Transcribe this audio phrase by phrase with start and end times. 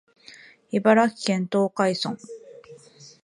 [0.71, 2.17] 茨城県東海村